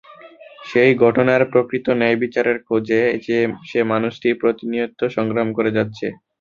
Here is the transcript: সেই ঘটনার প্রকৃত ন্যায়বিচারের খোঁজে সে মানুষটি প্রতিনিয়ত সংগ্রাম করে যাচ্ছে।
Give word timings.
সেই 0.65 0.91
ঘটনার 1.03 1.41
প্রকৃত 1.51 1.85
ন্যায়বিচারের 1.99 2.57
খোঁজে 2.67 3.01
সে 3.67 3.79
মানুষটি 3.91 4.29
প্রতিনিয়ত 4.41 4.99
সংগ্রাম 5.15 5.47
করে 5.57 5.71
যাচ্ছে। 5.77 6.07